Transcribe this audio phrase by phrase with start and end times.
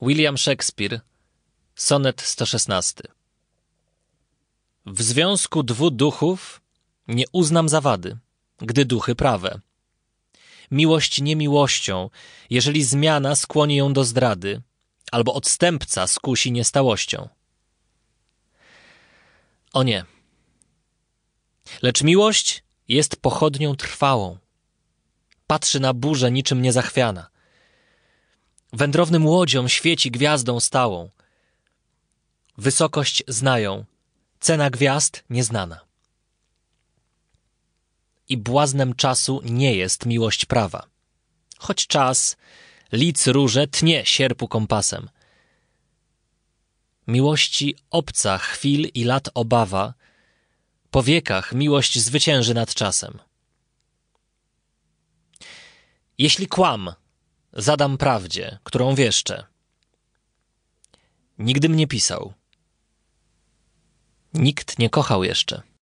[0.00, 1.00] William Shakespeare,
[1.74, 3.02] sonet 116.
[4.86, 6.60] W związku dwu duchów
[7.08, 8.18] nie uznam zawady,
[8.58, 9.60] gdy duchy prawe.
[10.70, 12.10] Miłość nie miłością,
[12.50, 14.62] jeżeli zmiana skłoni ją do zdrady,
[15.12, 17.28] albo odstępca skusi niestałością.
[19.72, 20.04] O nie.
[21.82, 24.38] Lecz miłość jest pochodnią trwałą.
[25.46, 27.35] Patrzy na burzę niczym niezachwiana.
[28.72, 31.10] Wędrownym łodziom świeci gwiazdą stałą.
[32.58, 33.84] Wysokość znają,
[34.40, 35.80] cena gwiazd nieznana.
[38.28, 40.86] I błaznem czasu nie jest miłość prawa.
[41.58, 42.36] Choć czas,
[42.92, 45.08] lic róże tnie sierpu kompasem.
[47.06, 49.94] Miłości obca chwil i lat obawa,
[50.90, 53.18] po wiekach miłość zwycięży nad czasem.
[56.18, 56.92] Jeśli kłam,
[57.56, 59.44] zadam prawdzie, którą wieszczę.
[61.38, 62.32] Nigdy mnie pisał.
[64.34, 65.62] Nikt nie kochał jeszcze.